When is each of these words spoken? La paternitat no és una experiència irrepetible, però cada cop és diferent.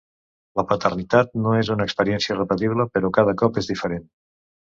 La 0.59 0.63
paternitat 0.69 1.35
no 1.43 1.51
és 1.57 1.69
una 1.75 1.85
experiència 1.89 2.33
irrepetible, 2.35 2.87
però 2.95 3.11
cada 3.19 3.35
cop 3.43 3.63
és 3.63 3.71
diferent. 3.75 4.09